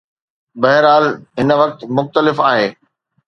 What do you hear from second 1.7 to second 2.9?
مختلف آهي.